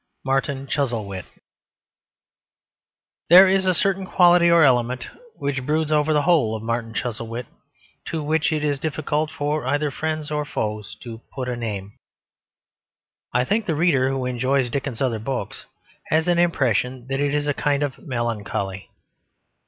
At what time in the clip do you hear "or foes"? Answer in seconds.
10.31-10.97